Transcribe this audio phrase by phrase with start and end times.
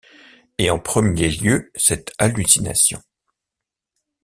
[0.57, 3.03] Et en premier lieu cette hallucination.